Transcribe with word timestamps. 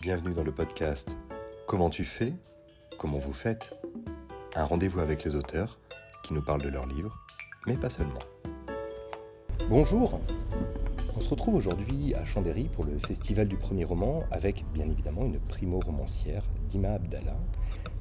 Bienvenue 0.00 0.32
dans 0.32 0.44
le 0.44 0.52
podcast 0.52 1.16
Comment 1.66 1.90
tu 1.90 2.04
fais 2.04 2.32
Comment 2.98 3.18
vous 3.18 3.32
faites 3.32 3.76
Un 4.54 4.62
rendez-vous 4.62 5.00
avec 5.00 5.24
les 5.24 5.34
auteurs 5.34 5.80
qui 6.22 6.34
nous 6.34 6.40
parlent 6.40 6.62
de 6.62 6.68
leurs 6.68 6.86
livres, 6.86 7.18
mais 7.66 7.76
pas 7.76 7.90
seulement. 7.90 8.20
Bonjour 9.68 10.20
On 11.16 11.20
se 11.20 11.28
retrouve 11.30 11.56
aujourd'hui 11.56 12.14
à 12.14 12.24
Chambéry 12.24 12.68
pour 12.72 12.84
le 12.84 12.96
Festival 12.96 13.48
du 13.48 13.56
premier 13.56 13.84
roman 13.84 14.22
avec 14.30 14.64
bien 14.72 14.88
évidemment 14.88 15.24
une 15.24 15.40
primo-romancière, 15.40 16.44
Dima 16.70 16.92
Abdallah, 16.92 17.36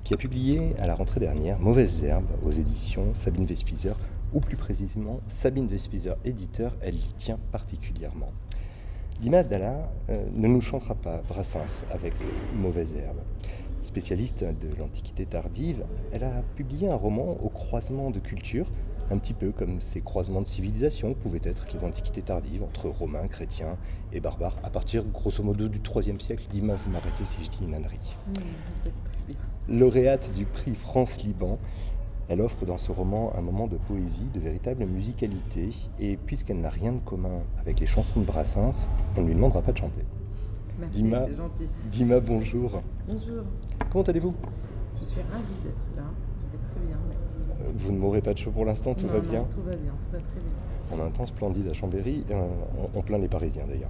qui 0.03 0.13
a 0.13 0.17
publié 0.17 0.77
à 0.77 0.85
la 0.85 0.93
rentrée 0.93 1.19
dernière 1.19 1.57
Mauvaises 1.57 2.03
herbes 2.03 2.29
aux 2.43 2.51
éditions 2.51 3.15
Sabine 3.15 3.47
Vespizer, 3.47 3.97
ou 4.33 4.39
plus 4.39 4.55
précisément 4.55 5.19
Sabine 5.29 5.67
Vespizer, 5.67 6.15
éditeur, 6.25 6.77
elle 6.81 6.95
y 6.95 7.13
tient 7.13 7.39
particulièrement. 7.51 8.31
Dima 9.19 9.39
Abdallah 9.39 9.89
euh, 10.09 10.25
ne 10.31 10.47
nous 10.47 10.61
chantera 10.61 10.93
pas 10.93 11.23
Brassens 11.27 11.85
avec 11.91 12.15
cette 12.15 12.53
mauvaise 12.53 12.95
herbe. 12.95 13.17
Spécialiste 13.81 14.43
de 14.43 14.75
l'Antiquité 14.77 15.25
tardive, 15.25 15.83
elle 16.11 16.23
a 16.23 16.43
publié 16.55 16.87
un 16.87 16.95
roman 16.95 17.37
au 17.41 17.49
croisement 17.49 18.11
de 18.11 18.19
cultures, 18.19 18.67
un 19.09 19.17
petit 19.17 19.33
peu 19.33 19.51
comme 19.51 19.81
ces 19.81 20.01
croisements 20.01 20.41
de 20.41 20.47
civilisation 20.47 21.15
pouvaient 21.15 21.41
être 21.43 21.65
les 21.73 21.83
Antiquités 21.83 22.21
tardives 22.21 22.61
entre 22.61 22.89
Romains, 22.89 23.27
chrétiens 23.27 23.77
et 24.13 24.19
barbares, 24.19 24.57
à 24.63 24.69
partir 24.69 25.03
grosso 25.03 25.41
modo 25.41 25.67
du 25.67 25.79
IIIe 25.79 26.19
siècle. 26.19 26.45
Dima, 26.51 26.75
vous 26.75 26.91
m'arrêtez 26.91 27.25
si 27.25 27.37
je 27.43 27.49
dis 27.49 27.63
une 27.63 27.73
ânerie. 27.73 27.99
Lauréate 29.67 30.31
du 30.31 30.45
prix 30.45 30.75
France-Liban, 30.75 31.57
elle 32.29 32.41
offre 32.41 32.65
dans 32.65 32.77
ce 32.77 32.91
roman 32.91 33.31
un 33.37 33.41
moment 33.41 33.67
de 33.67 33.77
poésie, 33.77 34.27
de 34.33 34.39
véritable 34.39 34.85
musicalité, 34.85 35.69
et 35.99 36.17
puisqu'elle 36.17 36.59
n'a 36.59 36.69
rien 36.69 36.91
de 36.93 36.99
commun 36.99 37.41
avec 37.59 37.79
les 37.79 37.85
chansons 37.85 38.19
de 38.21 38.25
Brassens, 38.25 38.87
on 39.15 39.21
ne 39.21 39.27
lui 39.27 39.35
demandera 39.35 39.61
pas 39.61 39.71
de 39.71 39.77
chanter. 39.77 40.03
Merci, 40.79 41.01
Dima, 41.03 41.25
c'est 41.25 41.35
gentil. 41.35 41.67
Dima, 41.91 42.19
bonjour. 42.19 42.81
Bonjour, 43.07 43.43
Comment 43.91 44.03
allez-vous? 44.03 44.35
Je 44.99 45.05
suis 45.05 45.21
ravie 45.21 45.43
d'être 45.63 45.95
là. 45.95 46.03
Je 46.51 46.57
vais 46.57 46.63
très 46.69 46.85
bien, 46.85 46.97
merci. 47.09 47.37
Euh, 47.61 47.71
Vous 47.77 47.91
ne 47.91 47.97
mourrez 47.97 48.21
pas 48.21 48.33
de 48.33 48.37
chaud 48.37 48.51
pour 48.51 48.65
l'instant, 48.65 48.93
tout 48.93 49.07
Non, 49.07 49.13
va 49.13 49.19
non, 49.19 49.29
bien 49.29 49.45
Tout 49.49 49.61
va 49.63 49.75
bien, 49.75 49.91
tout 50.01 50.11
va 50.11 50.17
très 50.19 50.39
bien. 50.39 50.51
On 50.91 50.99
a 51.01 51.05
un 51.05 51.09
temps 51.11 51.25
splendide 51.25 51.67
à 51.67 51.73
Chambéry, 51.73 52.23
on, 52.31 52.49
on 52.93 53.01
plaint 53.01 53.19
les 53.21 53.27
Parisiens 53.27 53.65
d'ailleurs. 53.67 53.89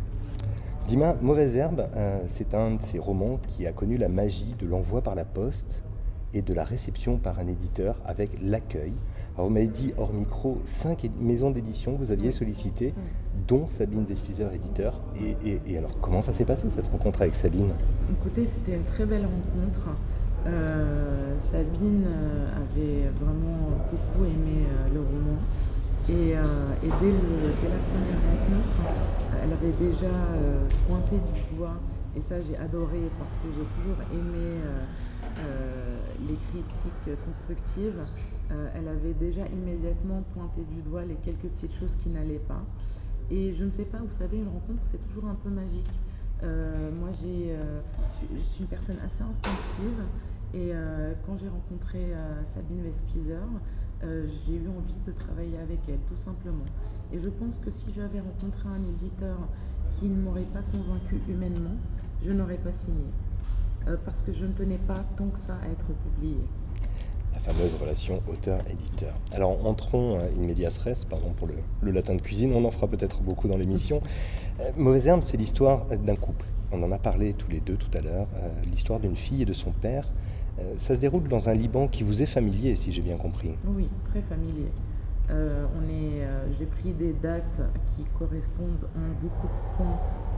Dima, 0.87 1.15
Mauvaise 1.21 1.57
Herbe, 1.57 1.87
euh, 1.95 2.19
c'est 2.27 2.53
un 2.53 2.75
de 2.75 2.81
ces 2.81 2.97
romans 2.99 3.39
qui 3.47 3.67
a 3.67 3.73
connu 3.73 3.97
la 3.97 4.07
magie 4.07 4.55
de 4.57 4.67
l'envoi 4.67 5.01
par 5.01 5.15
la 5.15 5.25
poste 5.25 5.83
et 6.33 6.41
de 6.41 6.53
la 6.53 6.63
réception 6.63 7.17
par 7.17 7.39
un 7.39 7.47
éditeur 7.47 7.95
avec 8.05 8.31
l'accueil. 8.43 8.93
Alors 9.35 9.47
vous 9.47 9.53
m'avez 9.53 9.67
dit 9.67 9.93
hors 9.97 10.13
micro 10.13 10.59
cinq 10.63 11.09
maisons 11.19 11.51
d'édition 11.51 11.93
que 11.95 11.99
vous 12.03 12.11
aviez 12.11 12.31
sollicitées, 12.31 12.93
dont 13.47 13.67
Sabine 13.67 14.03
Vespizer, 14.05 14.51
éditeur. 14.53 14.99
Et, 15.19 15.35
et- 15.49 15.61
et 15.67 15.77
alors 15.77 15.91
comment 16.01 16.21
ça 16.21 16.33
s'est 16.33 16.45
passé 16.45 16.69
cette 16.69 16.87
rencontre 16.87 17.21
avec 17.21 17.35
Sabine? 17.35 17.69
Écoutez, 18.11 18.47
c'était 18.47 18.75
une 18.75 18.83
très 18.85 19.05
belle 19.05 19.25
rencontre. 19.25 19.89
Euh, 20.45 21.37
Sabine 21.37 22.05
euh, 22.07 22.47
avait 22.55 23.09
vraiment 23.19 23.69
beaucoup 23.91 24.25
aimé 24.25 24.63
euh, 24.65 24.93
le 24.93 24.99
roman. 25.01 25.37
Et, 26.09 26.37
euh, 26.37 26.71
et 26.83 26.87
dès, 26.87 27.11
le- 27.11 27.51
dès 27.61 27.67
la 27.69 27.81
première 27.83 28.21
rencontre, 28.31 28.81
elle 29.43 29.51
avait 29.51 29.75
déjà 29.77 30.13
pointé 30.87 31.17
du 31.17 31.57
doigt, 31.57 31.75
et 32.15 32.21
ça 32.21 32.35
j'ai 32.39 32.55
adoré 32.57 33.01
parce 33.19 33.35
que 33.35 33.47
j'ai 33.53 33.65
toujours 33.75 33.99
aimé 34.13 34.61
euh, 34.65 34.85
les 36.21 36.35
critiques 36.51 37.17
constructives. 37.25 37.99
Euh, 38.51 38.69
elle 38.75 38.87
avait 38.87 39.13
déjà 39.13 39.45
immédiatement 39.47 40.23
pointé 40.33 40.61
du 40.63 40.81
doigt 40.81 41.03
les 41.03 41.15
quelques 41.15 41.47
petites 41.49 41.73
choses 41.73 41.95
qui 41.95 42.09
n'allaient 42.09 42.39
pas. 42.47 42.63
Et 43.29 43.53
je 43.53 43.65
ne 43.65 43.71
sais 43.71 43.83
pas, 43.83 43.97
vous 43.97 44.11
savez, 44.11 44.37
une 44.37 44.47
rencontre 44.47 44.81
c'est 44.85 45.05
toujours 45.05 45.25
un 45.25 45.35
peu 45.35 45.49
magique. 45.49 45.89
Euh, 46.43 46.91
moi, 46.97 47.09
j'ai, 47.11 47.51
euh, 47.51 47.81
je- 48.33 48.39
suis 48.41 48.61
une 48.61 48.67
personne 48.67 48.95
assez 49.03 49.23
instinctive 49.23 50.01
et 50.53 50.71
quand 51.25 51.37
j'ai 51.37 51.49
rencontré 51.49 52.13
Sabine 52.45 52.81
Vespizer, 52.81 53.41
j'ai 54.01 54.55
eu 54.55 54.67
envie 54.69 54.95
de 55.05 55.11
travailler 55.11 55.57
avec 55.57 55.79
elle, 55.89 55.99
tout 56.07 56.15
simplement. 56.15 56.63
Et 57.11 57.19
je 57.19 57.27
pense 57.27 57.59
que 57.59 57.69
si 57.69 57.91
j'avais 57.91 58.21
rencontré 58.21 58.69
un 58.69 58.81
éditeur 58.81 59.37
qui 59.91 60.05
ne 60.05 60.21
m'aurait 60.21 60.47
pas 60.53 60.61
convaincu 60.71 61.19
humainement, 61.27 61.75
je 62.23 62.31
n'aurais 62.31 62.57
pas 62.57 62.71
signé. 62.71 63.03
Euh, 63.87 63.95
parce 64.05 64.21
que 64.23 64.33
je 64.33 64.45
ne 64.45 64.51
tenais 64.51 64.79
pas 64.79 65.01
tant 65.15 65.27
que 65.29 65.39
ça 65.39 65.53
à 65.63 65.71
être 65.71 65.85
publié. 66.03 66.37
La 67.33 67.39
fameuse 67.39 67.75
relation 67.79 68.21
auteur-éditeur. 68.27 69.13
Alors 69.31 69.65
entrons 69.65 70.17
euh, 70.17 70.27
in 70.37 70.41
medias 70.45 70.79
res, 70.83 71.05
pardon 71.09 71.31
pour 71.37 71.47
le, 71.47 71.53
le 71.81 71.91
latin 71.91 72.15
de 72.15 72.21
cuisine, 72.21 72.51
on 72.53 72.65
en 72.65 72.71
fera 72.71 72.87
peut-être 72.87 73.21
beaucoup 73.21 73.47
dans 73.47 73.57
l'émission. 73.57 74.01
Euh, 74.59 74.71
Mauvaise 74.75 75.07
herbe, 75.07 75.21
c'est 75.23 75.37
l'histoire 75.37 75.85
d'un 75.85 76.15
couple. 76.15 76.45
On 76.71 76.83
en 76.83 76.91
a 76.91 76.97
parlé 76.97 77.33
tous 77.33 77.49
les 77.49 77.59
deux 77.61 77.77
tout 77.77 77.95
à 77.97 78.01
l'heure, 78.01 78.27
euh, 78.35 78.49
l'histoire 78.69 78.99
d'une 78.99 79.15
fille 79.15 79.43
et 79.43 79.45
de 79.45 79.53
son 79.53 79.71
père. 79.71 80.11
Euh, 80.59 80.73
ça 80.77 80.95
se 80.95 80.99
déroule 80.99 81.27
dans 81.27 81.47
un 81.47 81.53
Liban 81.53 81.87
qui 81.87 82.03
vous 82.03 82.21
est 82.21 82.25
familier, 82.25 82.75
si 82.75 82.91
j'ai 82.91 83.01
bien 83.01 83.17
compris. 83.17 83.51
Oui, 83.67 83.87
très 84.09 84.21
familier. 84.21 84.71
Euh, 85.29 85.65
on 85.77 85.83
est, 85.83 86.23
euh, 86.23 86.47
j'ai 86.57 86.65
pris 86.65 86.93
des 86.93 87.11
dates 87.13 87.61
qui 87.87 88.05
correspondent 88.17 88.87
en 88.95 89.09
beaucoup 89.21 89.47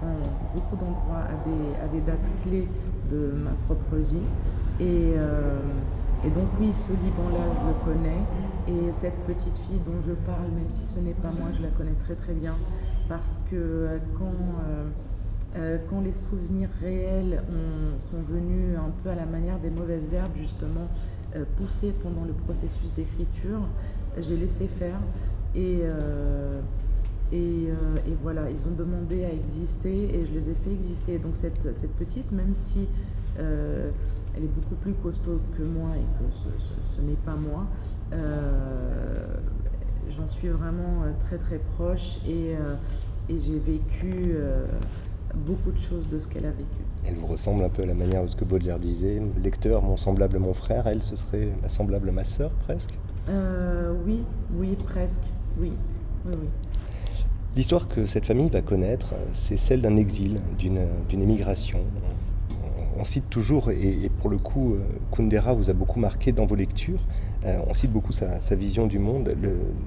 en 0.01 0.55
beaucoup 0.55 0.75
d'endroits 0.77 1.23
à 1.29 1.47
des, 1.47 1.83
à 1.83 1.87
des 1.89 2.01
dates 2.01 2.27
clés 2.43 2.67
de 3.11 3.31
ma 3.35 3.51
propre 3.65 3.97
vie. 3.97 4.23
Et, 4.79 5.13
euh, 5.17 5.59
et 6.25 6.29
donc 6.29 6.47
oui, 6.59 6.73
ce 6.73 6.91
Liban-là, 6.93 7.43
je 7.53 7.67
le 7.67 7.93
connais. 7.93 8.19
Et 8.67 8.91
cette 8.91 9.17
petite 9.25 9.57
fille 9.57 9.79
dont 9.85 9.99
je 9.99 10.13
parle, 10.13 10.49
même 10.55 10.69
si 10.69 10.83
ce 10.83 10.99
n'est 10.99 11.13
pas 11.13 11.29
moi, 11.31 11.49
je 11.51 11.61
la 11.61 11.67
connais 11.69 11.95
très 11.99 12.15
très 12.15 12.33
bien. 12.33 12.55
Parce 13.09 13.41
que 13.51 13.99
quand, 14.17 15.59
quand 15.89 16.01
les 16.01 16.13
souvenirs 16.13 16.69
réels 16.81 17.41
ont- 17.49 17.99
sont 17.99 18.21
venus 18.21 18.77
un 18.77 18.91
peu 19.03 19.09
à 19.09 19.15
la 19.15 19.25
manière 19.25 19.59
des 19.59 19.69
mauvaises 19.71 20.13
herbes, 20.13 20.35
justement, 20.37 20.87
euh, 21.35 21.43
poussées 21.57 21.93
pendant 22.03 22.25
le 22.25 22.33
processus 22.33 22.93
d'écriture, 22.93 23.59
j'ai 24.17 24.37
laissé 24.37 24.67
faire. 24.67 24.99
Et, 25.55 25.79
euh, 25.83 26.59
euh, 27.33 27.73
et 28.07 28.13
voilà, 28.21 28.49
ils 28.49 28.67
ont 28.67 28.73
demandé 28.75 29.25
à 29.25 29.31
exister 29.31 30.15
et 30.15 30.25
je 30.25 30.33
les 30.33 30.49
ai 30.49 30.53
fait 30.55 30.71
exister. 30.73 31.17
Donc 31.19 31.35
cette, 31.35 31.75
cette 31.75 31.93
petite, 31.95 32.31
même 32.31 32.53
si 32.53 32.87
elle 33.37 34.43
est 34.43 34.47
beaucoup 34.55 34.75
plus 34.75 34.93
costaud 34.93 35.39
que 35.57 35.63
moi 35.63 35.91
et 35.95 36.01
que 36.19 36.35
ce, 36.35 36.47
ce- 36.95 37.01
n'est 37.01 37.13
pas 37.25 37.35
moi, 37.35 37.65
j'en 40.09 40.27
suis 40.27 40.49
vraiment 40.49 41.03
très 41.25 41.37
très 41.37 41.59
proche 41.59 42.17
et, 42.27 42.51
et 43.29 43.39
j'ai 43.39 43.59
vécu 43.59 44.35
beaucoup 45.35 45.71
de 45.71 45.77
choses 45.77 46.09
de 46.09 46.19
ce 46.19 46.27
qu'elle 46.27 46.45
a 46.45 46.51
vécu. 46.51 46.65
Elle 47.05 47.15
vous 47.15 47.27
ressemble 47.27 47.63
un 47.63 47.69
peu 47.69 47.83
à 47.83 47.85
la 47.85 47.93
manière 47.93 48.23
de 48.23 48.27
ce 48.27 48.35
que 48.35 48.45
Baudelaire 48.45 48.79
disait, 48.79 49.21
lecteur, 49.41 49.81
mon 49.81 49.97
semblable 49.97 50.37
mon 50.39 50.53
frère, 50.53 50.87
elle, 50.87 51.03
ce 51.03 51.15
serait 51.15 51.49
la 51.61 51.69
semblable 51.69 52.11
ma 52.11 52.25
sœur 52.25 52.51
presque? 52.65 52.97
Euh, 53.29 53.93
oui, 54.05 54.23
oui, 54.55 54.75
presque, 54.85 55.23
oui, 55.59 55.71
oui, 56.25 56.33
oui. 56.41 56.47
L'histoire 57.55 57.87
que 57.87 58.05
cette 58.05 58.25
famille 58.25 58.49
va 58.49 58.61
connaître, 58.61 59.13
c'est 59.33 59.57
celle 59.57 59.81
d'un 59.81 59.97
exil, 59.97 60.39
d'une 60.57 61.21
émigration. 61.21 61.79
On, 62.99 63.03
cite 63.03 63.29
toujours, 63.29 63.71
et, 63.71 64.09
pour 64.19 64.29
le 64.29 64.37
coup, 64.37 64.73
euh, 64.73 64.79
Kundera 65.11 65.53
vous 65.53 65.69
a 65.69 65.73
beaucoup 65.73 65.99
marqué 65.99 66.31
dans 66.31 66.45
vos 66.45 66.55
lectures, 66.55 66.99
euh, 67.45 67.59
on 67.67 67.73
cite 67.73 67.91
beaucoup 67.91 68.11
sa, 68.11 68.55
vision 68.55 68.87
du 68.87 68.99
monde 68.99 69.35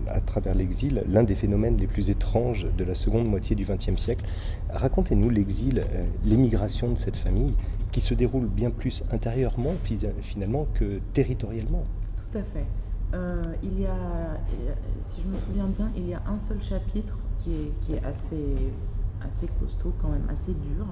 à 0.08 0.20
travers 0.20 0.54
l'exil, 0.54 1.02
l'un 1.06 1.22
des 1.22 1.34
phénomènes 1.34 1.76
les 1.76 1.86
plus 1.86 2.10
étranges 2.10 2.66
de 2.76 2.84
la 2.84 2.94
seconde 2.94 3.26
moitié 3.26 3.54
du 3.54 3.64
XXe 3.64 3.96
siècle. 3.96 4.24
Racontez-nous 4.70 5.30
l'exil, 5.30 5.80
euh, 5.80 6.04
l'émigration 6.24 6.90
de 6.90 6.96
cette 6.96 7.16
famille, 7.16 7.54
qui 7.90 8.00
se 8.00 8.14
déroule 8.14 8.46
bien 8.46 8.70
plus 8.70 9.04
intérieurement 9.12 9.74
finalement 10.22 10.66
que 10.72 11.00
territorialement. 11.12 11.84
Tout 12.16 12.38
à 12.38 12.42
fait. 12.42 12.64
Il 13.62 13.78
y 13.78 13.84
a, 13.84 14.40
si 15.04 15.20
je 15.20 15.28
me 15.28 15.36
souviens 15.36 15.66
bien, 15.76 15.90
il 15.94 16.08
y 16.08 16.14
a 16.14 16.22
un 16.26 16.38
seul 16.38 16.62
chapitre 16.62 17.18
qui 17.38 17.92
est, 17.92 18.04
assez, 18.04 19.48
costaud, 19.60 19.92
quand 20.00 20.08
même, 20.08 20.26
assez 20.30 20.52
dur, 20.52 20.86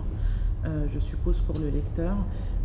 je 0.65 0.99
suppose 0.99 1.41
pour 1.41 1.59
le 1.59 1.69
lecteur, 1.69 2.17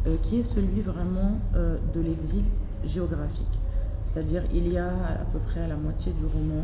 euh, 0.07 0.15
qui 0.21 0.37
est 0.37 0.43
celui 0.43 0.81
vraiment 0.81 1.39
euh, 1.55 1.77
de 1.95 1.99
l'exil 1.99 2.43
géographique. 2.83 3.59
C'est-à-dire, 4.05 4.43
il 4.53 4.71
y 4.71 4.77
a 4.77 4.87
à 4.87 5.25
peu 5.33 5.39
près 5.39 5.61
à 5.61 5.67
la 5.67 5.75
moitié 5.75 6.13
du 6.13 6.25
roman 6.25 6.63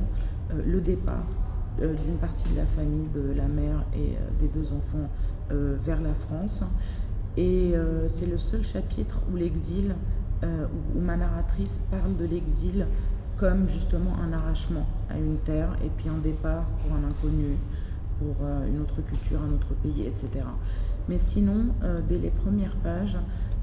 euh, 0.52 0.62
le 0.64 0.80
départ 0.80 1.26
euh, 1.82 1.96
d'une 2.06 2.18
partie 2.18 2.48
de 2.52 2.58
la 2.58 2.68
famille, 2.68 3.08
de 3.16 3.34
la 3.36 3.48
mère 3.48 3.84
et 3.96 4.16
euh, 4.16 4.30
des 4.40 4.48
deux 4.48 4.72
enfants 4.74 5.10
euh, 5.52 5.76
vers 5.82 6.02
la 6.02 6.14
France. 6.14 6.64
Et 7.36 7.72
euh, 7.74 8.08
c'est 8.10 8.28
le 8.28 8.38
seul 8.38 8.64
chapitre 8.64 9.24
où 9.32 9.38
l'exil, 9.38 9.96
euh, 10.44 10.68
où, 10.96 11.00
ma 11.00 11.18
narratrice 11.18 11.82
parle 11.90 12.16
de 12.18 12.26
l'exil 12.26 12.86
comme 13.38 13.68
justement 13.68 14.14
un 14.24 14.34
arrachement 14.34 14.86
à 15.10 15.18
une 15.18 15.38
terre 15.38 15.76
et 15.84 15.90
puis 15.98 16.10
un 16.10 16.20
départ 16.20 16.66
pour 16.84 16.96
un 16.96 17.10
inconnu, 17.10 17.58
pour 18.20 18.36
euh, 18.44 18.68
une 18.68 18.82
autre 18.82 19.02
culture, 19.02 19.40
un 19.42 19.54
autre 19.54 19.74
pays, 19.82 20.04
etc. 20.06 20.46
Mais 21.10 21.18
sinon, 21.18 21.68
euh, 21.84 22.02
dès 22.08 22.18
les 22.18 22.30
premières 22.30 22.76
pages, 22.78 23.18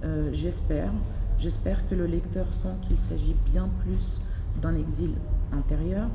euh, 0.04 0.30
j'espère, 0.32 0.92
j'espère 1.38 1.88
que 1.88 1.94
le 1.94 2.06
lecteur 2.06 2.52
sent 2.52 2.74
qu'il 2.86 2.98
s'agit 2.98 3.36
bien 3.52 3.68
plus 3.84 4.20
d'un 4.60 4.74
exil 4.74 5.12
intérieur, 5.52 6.08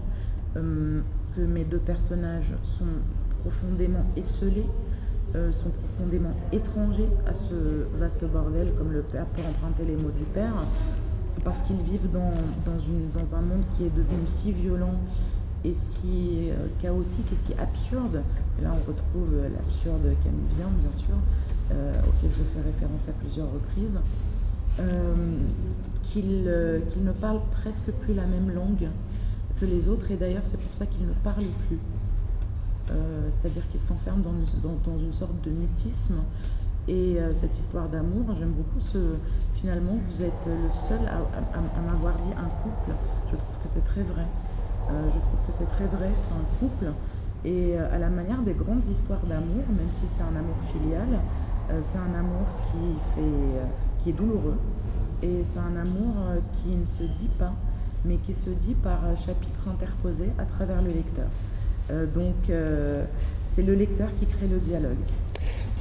euh, 0.55 1.01
que 1.35 1.41
mes 1.41 1.63
deux 1.63 1.79
personnages 1.79 2.53
sont 2.63 2.85
profondément 3.41 4.05
esselés 4.15 4.67
sont 5.51 5.71
profondément 5.71 6.35
étrangers 6.51 7.09
à 7.25 7.33
ce 7.33 7.55
vaste 7.97 8.23
bordel, 8.23 8.71
comme 8.77 8.91
le 8.91 9.01
père 9.01 9.25
peut 9.25 9.41
emprunter 9.41 9.83
les 9.83 9.95
mots 9.95 10.11
du 10.11 10.25
père, 10.25 10.53
parce 11.43 11.63
qu'ils 11.63 11.81
vivent 11.81 12.11
dans, 12.11 12.33
dans, 12.67 13.35
un 13.35 13.41
monde 13.41 13.63
qui 13.75 13.85
est 13.85 13.95
devenu 13.95 14.27
si 14.27 14.51
violent 14.51 14.93
et 15.63 15.73
si 15.73 16.51
chaotique 16.79 17.33
et 17.33 17.35
si 17.35 17.51
absurde. 17.55 18.21
Là, 18.61 18.71
on 18.73 18.87
retrouve 18.87 19.35
l'absurde 19.55 20.03
camillien, 20.23 20.69
bien 20.81 20.91
sûr, 20.91 21.15
euh, 21.71 21.93
auquel 22.07 22.31
je 22.31 22.43
fais 22.43 22.61
référence 22.61 23.09
à 23.09 23.13
plusieurs 23.13 23.51
reprises, 23.51 23.99
qu'ils 26.03 26.43
ne 26.43 27.11
parlent 27.11 27.41
presque 27.51 27.91
plus 28.01 28.13
la 28.13 28.25
même 28.25 28.51
langue 28.53 28.89
que 29.59 29.65
les 29.65 29.87
autres, 29.87 30.11
et 30.11 30.15
d'ailleurs, 30.15 30.41
c'est 30.45 30.59
pour 30.59 30.73
ça 30.73 30.85
qu'ils 30.85 31.05
ne 31.07 31.13
parlent 31.23 31.51
plus. 31.67 31.79
Euh, 32.91 33.27
c'est-à-dire 33.29 33.67
qu'il 33.69 33.79
s'enferme 33.79 34.21
dans, 34.21 34.33
une 34.97 35.13
sorte 35.13 35.41
de 35.43 35.51
mutisme. 35.51 36.15
Et 36.87 37.17
euh, 37.17 37.33
cette 37.33 37.57
histoire 37.57 37.87
d'amour, 37.87 38.35
j'aime 38.37 38.51
beaucoup 38.51 38.79
ce. 38.79 39.15
Finalement, 39.53 39.97
vous 40.05 40.21
êtes 40.21 40.47
le 40.47 40.71
seul 40.71 40.99
à, 41.07 41.81
m'avoir 41.81 42.13
dit 42.17 42.33
un 42.33 42.49
couple. 42.61 42.91
Je 43.31 43.35
trouve 43.37 43.57
que 43.63 43.69
c'est 43.69 43.85
très 43.85 44.03
vrai. 44.03 44.25
Euh, 44.91 45.09
je 45.13 45.19
trouve 45.19 45.39
que 45.47 45.51
c'est 45.51 45.69
très 45.69 45.85
vrai, 45.85 46.11
c'est 46.15 46.33
un 46.33 46.59
couple. 46.59 46.91
Et 47.45 47.77
à 47.77 47.97
la 47.97 48.09
manière 48.09 48.41
des 48.41 48.53
grandes 48.53 48.85
histoires 48.87 49.25
d'amour, 49.25 49.63
même 49.69 49.91
si 49.91 50.05
c'est 50.07 50.23
un 50.23 50.35
amour 50.35 50.55
filial, 50.71 51.19
c'est 51.81 51.97
un 51.97 52.17
amour 52.17 52.47
qui, 52.71 52.95
fait, 53.13 53.99
qui 53.99 54.09
est 54.11 54.13
douloureux. 54.13 54.57
Et 55.21 55.43
c'est 55.43 55.59
un 55.59 55.75
amour 55.75 56.15
qui 56.53 56.69
ne 56.69 56.85
se 56.85 57.03
dit 57.03 57.29
pas, 57.37 57.53
mais 58.05 58.15
qui 58.15 58.33
se 58.33 58.49
dit 58.49 58.75
par 58.75 59.01
chapitre 59.17 59.67
interposé 59.67 60.29
à 60.37 60.45
travers 60.45 60.81
le 60.81 60.91
lecteur. 60.91 61.27
Euh, 61.91 62.05
donc, 62.05 62.49
euh, 62.49 63.03
c'est 63.49 63.61
le 63.61 63.75
lecteur 63.75 64.13
qui 64.15 64.25
crée 64.25 64.47
le 64.47 64.57
dialogue. 64.57 64.97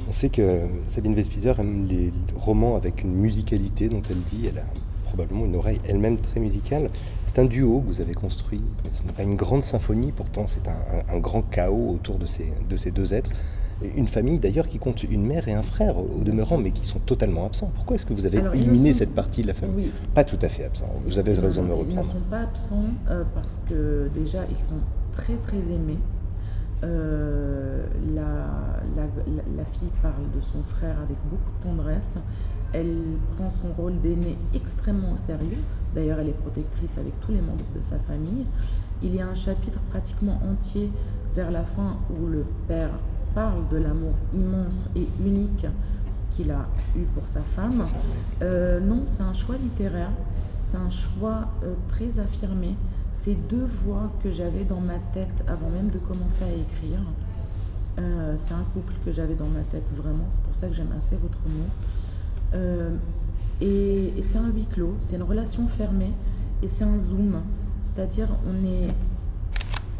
On 0.07 0.11
sait 0.11 0.29
que 0.29 0.61
Sabine 0.85 1.15
Vespizer 1.15 1.57
aime 1.59 1.85
les 1.87 2.11
romans 2.35 2.75
avec 2.75 3.03
une 3.03 3.15
musicalité 3.15 3.87
dont 3.87 4.01
elle 4.09 4.21
dit, 4.21 4.47
elle 4.47 4.59
a 4.59 4.65
probablement 5.13 5.45
une 5.45 5.55
oreille 5.55 5.79
elle-même 5.87 6.17
très 6.17 6.39
musicale. 6.39 6.89
C'est 7.27 7.39
un 7.39 7.45
duo 7.45 7.81
que 7.81 7.87
vous 7.87 8.01
avez 8.01 8.13
construit. 8.13 8.61
Ce 8.93 9.03
n'est 9.03 9.13
pas 9.13 9.23
une 9.23 9.35
grande 9.35 9.61
symphonie, 9.61 10.11
pourtant 10.11 10.47
c'est 10.47 10.67
un, 10.67 11.19
grand 11.19 11.43
chaos 11.43 11.91
autour 11.91 12.17
de 12.17 12.25
ces, 12.25 12.51
de 12.67 12.75
ces 12.75 12.91
deux 12.91 13.13
êtres. 13.13 13.29
Une 13.95 14.07
famille 14.07 14.39
d'ailleurs 14.39 14.67
qui 14.67 14.79
compte 14.79 15.03
une 15.03 15.25
mère 15.25 15.47
et 15.47 15.53
un 15.53 15.61
frère 15.61 15.97
au 15.97 16.23
demeurant, 16.23 16.57
mais 16.57 16.71
qui 16.71 16.85
sont 16.85 16.99
totalement 16.99 17.45
absents. 17.45 17.71
Pourquoi 17.75 17.95
est-ce 17.95 18.05
que 18.05 18.13
vous 18.13 18.25
avez 18.25 18.39
éliminé 18.53 18.93
cette 18.93 19.13
partie 19.13 19.41
de 19.43 19.47
la 19.47 19.53
famille? 19.53 19.91
Pas 20.15 20.23
tout 20.23 20.39
à 20.41 20.49
fait 20.49 20.63
absents. 20.63 20.89
Vous 21.05 21.19
avez 21.19 21.33
raison 21.33 21.63
de 21.63 21.67
me 21.67 21.73
reprendre. 21.73 21.91
Ils 21.91 21.97
ne 21.97 22.03
sont 22.03 22.29
pas 22.29 22.41
absents 22.41 22.85
euh, 23.09 23.23
parce 23.35 23.59
que 23.69 24.09
déjà 24.15 24.39
ils 24.49 24.61
sont 24.61 24.79
très 25.11 25.35
très 25.35 25.57
aimé. 25.57 25.97
Euh, 26.83 27.85
la, 28.13 28.47
la, 28.97 29.65
fille 29.65 29.91
parle 30.01 30.29
de 30.35 30.41
son 30.41 30.61
frère 30.63 30.97
avec 30.99 31.17
beaucoup 31.29 31.51
de 31.59 31.63
tendresse. 31.63 32.17
Elle 32.73 32.95
prend 33.35 33.49
son 33.49 33.71
rôle 33.73 33.99
d'aînée 34.01 34.37
extrêmement 34.53 35.13
au 35.13 35.17
sérieux. 35.17 35.57
D'ailleurs, 35.93 36.19
elle 36.19 36.29
est 36.29 36.41
protectrice 36.41 36.97
avec 36.97 37.19
tous 37.21 37.31
les 37.31 37.41
membres 37.41 37.65
de 37.75 37.81
sa 37.81 37.99
famille. 37.99 38.45
Il 39.01 39.15
y 39.15 39.21
a 39.21 39.27
un 39.27 39.35
chapitre 39.35 39.79
pratiquement 39.89 40.39
entier 40.51 40.89
vers 41.35 41.51
la 41.51 41.63
fin 41.63 41.97
où 42.09 42.27
le 42.27 42.45
père 42.67 42.89
parle 43.35 43.67
de 43.69 43.77
l'amour 43.77 44.13
immense 44.33 44.89
et 44.95 45.07
unique 45.23 45.65
qu'il 46.31 46.51
a 46.51 46.67
eu 46.95 47.03
pour 47.15 47.27
sa 47.27 47.41
femme. 47.41 47.85
Euh, 48.41 48.79
non, 48.79 49.03
c'est 49.05 49.23
un 49.23 49.33
choix 49.33 49.55
littéraire, 49.55 50.11
c'est 50.61 50.77
un 50.77 50.89
choix 50.89 51.49
euh, 51.63 51.73
très 51.89 52.19
affirmé. 52.19 52.75
C'est 53.11 53.35
deux 53.47 53.65
voix 53.65 54.11
que 54.23 54.31
j'avais 54.31 54.63
dans 54.63 54.79
ma 54.79 54.97
tête 55.13 55.43
avant 55.47 55.69
même 55.69 55.89
de 55.89 55.99
commencer 55.99 56.43
à 56.43 56.47
écrire. 56.47 56.99
Euh, 57.99 58.33
c'est 58.37 58.55
un 58.55 58.65
couple 58.73 58.93
que 59.05 59.11
j'avais 59.11 59.35
dans 59.35 59.47
ma 59.47 59.61
tête 59.61 59.87
vraiment, 59.93 60.25
c'est 60.29 60.41
pour 60.41 60.55
ça 60.55 60.67
que 60.67 60.73
j'aime 60.73 60.91
assez 60.97 61.15
votre 61.17 61.37
mot. 61.45 61.69
Et, 62.53 64.13
et 64.17 64.23
c'est 64.23 64.37
un 64.37 64.49
huis 64.49 64.65
clos, 64.65 64.95
c'est 64.99 65.15
une 65.15 65.23
relation 65.23 65.67
fermée 65.67 66.11
et 66.61 66.69
c'est 66.69 66.83
un 66.83 66.97
zoom. 66.97 67.41
C'est-à-dire 67.81 68.29
on 68.47 68.65
est 68.65 68.93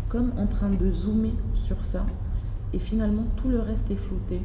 comme 0.09 0.31
en 0.38 0.45
train 0.45 0.69
de 0.69 0.91
zoomer 0.91 1.33
sur 1.53 1.83
ça 1.83 2.05
et 2.73 2.79
finalement 2.79 3.25
tout 3.35 3.50
le 3.50 3.59
reste 3.59 3.89
est 3.91 3.95
flouté. 3.95 4.41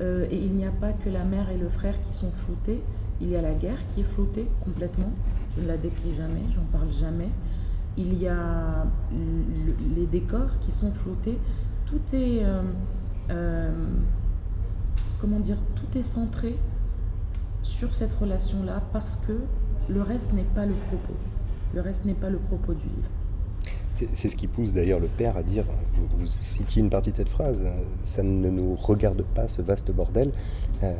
Euh, 0.00 0.26
et 0.30 0.36
il 0.36 0.52
n'y 0.52 0.64
a 0.64 0.70
pas 0.70 0.92
que 0.92 1.08
la 1.08 1.24
mère 1.24 1.50
et 1.50 1.58
le 1.58 1.68
frère 1.68 2.00
qui 2.02 2.12
sont 2.12 2.30
floutés, 2.30 2.80
il 3.20 3.30
y 3.30 3.36
a 3.36 3.42
la 3.42 3.52
guerre 3.52 3.78
qui 3.88 4.00
est 4.00 4.04
floutée 4.04 4.48
complètement. 4.64 5.10
Je 5.56 5.62
ne 5.62 5.66
la 5.66 5.76
décris 5.76 6.14
jamais, 6.14 6.42
j'en 6.54 6.78
parle 6.78 6.92
jamais. 6.92 7.28
Il 7.96 8.16
y 8.20 8.28
a 8.28 8.86
les 9.96 10.06
décors 10.06 10.58
qui 10.60 10.70
sont 10.70 10.92
floutés. 10.92 11.38
Tout 11.84 12.00
est, 12.12 12.44
euh, 12.44 12.62
euh, 13.30 13.88
comment 15.20 15.40
dire, 15.40 15.56
tout 15.74 15.98
est 15.98 16.02
centré 16.02 16.56
sur 17.68 17.94
cette 17.94 18.14
relation-là 18.14 18.82
parce 18.92 19.16
que 19.26 19.38
le 19.88 20.02
reste 20.02 20.32
n'est 20.32 20.42
pas 20.42 20.66
le 20.66 20.74
propos. 20.88 21.14
Le 21.74 21.80
reste 21.80 22.04
n'est 22.06 22.14
pas 22.14 22.30
le 22.30 22.38
propos 22.38 22.72
du 22.72 22.84
livre. 22.84 24.08
C'est 24.12 24.28
ce 24.28 24.36
qui 24.36 24.46
pousse 24.46 24.72
d'ailleurs 24.72 25.00
le 25.00 25.08
père 25.08 25.36
à 25.36 25.42
dire, 25.42 25.64
vous, 26.16 26.26
citiez 26.26 26.82
une 26.82 26.90
partie 26.90 27.10
de 27.10 27.16
cette 27.16 27.28
phrase, 27.28 27.64
ça 28.04 28.22
ne 28.22 28.48
nous 28.48 28.76
regarde 28.76 29.22
pas 29.34 29.48
ce 29.48 29.60
vaste 29.60 29.90
bordel, 29.90 30.30
euh, 30.84 30.92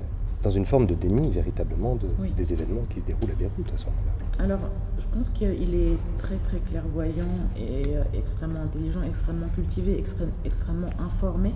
dans 0.42 0.50
une 0.50 0.66
forme 0.66 0.86
de 0.86 0.94
déni 0.94 1.30
véritablement 1.30 1.96
de, 1.96 2.08
des 2.36 2.52
événements 2.52 2.82
qui 2.90 3.00
se 3.00 3.06
déroulent 3.06 3.30
à 3.30 3.34
Beyrouth 3.34 3.72
à 3.72 3.76
ce 3.76 3.86
moment-là. 3.86 4.44
Alors, 4.44 4.70
je 4.98 5.06
pense 5.16 5.28
qu'il 5.30 5.74
est 5.74 5.96
très 6.18 6.36
très 6.36 6.58
clairvoyant 6.58 7.24
et 7.56 7.96
euh, 7.96 8.02
extrêmement 8.14 8.62
intelligent, 8.62 9.02
extrêmement 9.02 9.48
cultivé, 9.54 10.02
extrêmement 10.44 10.90
informé. 10.98 11.54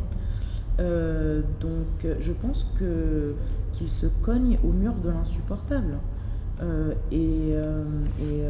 Euh, 0.80 1.42
donc, 1.60 2.06
je 2.18 2.32
pense 2.32 2.66
que 2.78 3.34
qu'il 3.72 3.88
se 3.88 4.06
cogne 4.06 4.58
au 4.62 4.72
mur 4.72 4.94
de 4.94 5.10
l'insupportable. 5.10 5.98
et, 7.10 7.52
et 8.20 8.42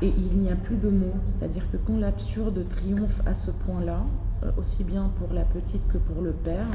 et 0.00 0.12
il 0.16 0.38
n'y 0.38 0.48
a 0.48 0.54
plus 0.54 0.76
de 0.76 0.88
mots, 0.88 1.16
c'est-à-dire 1.26 1.68
que 1.70 1.76
quand 1.76 1.98
l'absurde 1.98 2.64
triomphe 2.68 3.20
à 3.26 3.34
ce 3.34 3.50
point-là, 3.50 4.04
euh, 4.44 4.50
aussi 4.56 4.84
bien 4.84 5.10
pour 5.18 5.32
la 5.32 5.42
petite 5.42 5.86
que 5.88 5.98
pour 5.98 6.22
le 6.22 6.30
père, 6.30 6.68